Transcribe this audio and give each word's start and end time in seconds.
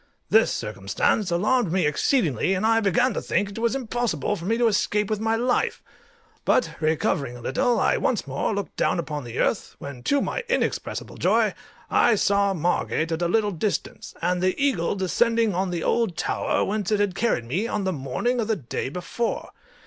This 0.31 0.51
circumstance 0.51 1.29
alarmed 1.29 1.71
me 1.71 1.85
exceedingly, 1.85 2.55
and 2.55 2.65
I 2.65 2.79
began 2.79 3.13
to 3.13 3.21
think 3.21 3.49
it 3.51 3.59
was 3.59 3.75
impossible 3.75 4.35
for 4.35 4.45
me 4.45 4.57
to 4.57 4.65
escape 4.65 5.11
with 5.11 5.19
my 5.19 5.35
life; 5.35 5.83
but 6.43 6.73
recovering 6.79 7.37
a 7.37 7.41
little, 7.41 7.79
I 7.79 7.97
once 7.97 8.25
more 8.25 8.51
looked 8.51 8.75
down 8.77 8.97
upon 8.97 9.25
the 9.25 9.37
earth, 9.37 9.75
when, 9.77 10.01
to 10.05 10.19
my 10.19 10.41
inexpressible 10.49 11.17
joy, 11.17 11.53
I 11.91 12.15
saw 12.15 12.55
Margate 12.55 13.11
at 13.11 13.21
a 13.21 13.27
little 13.27 13.51
distance, 13.51 14.15
and 14.23 14.41
the 14.41 14.59
eagle 14.59 14.95
descending 14.95 15.53
on 15.53 15.69
the 15.69 15.83
old 15.83 16.17
tower 16.17 16.65
whence 16.65 16.91
it 16.91 16.99
had 16.99 17.13
carried 17.13 17.45
me 17.45 17.67
on 17.67 17.83
the 17.83 17.93
morning 17.93 18.39
of 18.39 18.47
the 18.47 18.55
day 18.55 18.89
before. 18.89 19.51